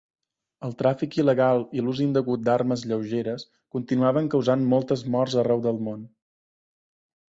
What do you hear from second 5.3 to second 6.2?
arreu del món.